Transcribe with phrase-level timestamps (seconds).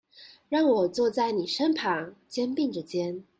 [0.49, 3.23] 讓我坐在妳身旁，肩並著肩